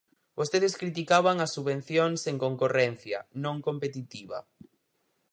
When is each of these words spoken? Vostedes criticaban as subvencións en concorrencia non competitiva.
Vostedes 0.39 0.77
criticaban 0.81 1.37
as 1.45 1.53
subvencións 1.55 2.19
en 2.31 2.35
concorrencia 2.45 3.19
non 3.43 3.55
competitiva. 3.67 4.39